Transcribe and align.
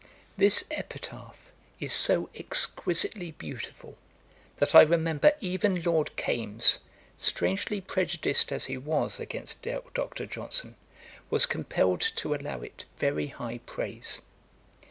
This 0.35 0.63
Epitaph 0.71 1.51
is 1.79 1.93
so 1.93 2.31
exquisitely 2.33 3.33
beautiful, 3.33 3.99
that 4.55 4.73
I 4.73 4.81
remember 4.81 5.33
even 5.41 5.83
Lord 5.83 6.15
Kames, 6.15 6.79
strangely 7.19 7.81
prejudiced 7.81 8.51
as 8.51 8.65
he 8.65 8.77
was 8.79 9.19
against 9.19 9.61
Dr. 9.61 10.25
Johnson, 10.25 10.73
was 11.29 11.45
compelled 11.45 12.01
to 12.15 12.33
allow 12.33 12.61
it 12.63 12.85
very 12.97 13.27
high 13.27 13.59
praise. 13.67 14.21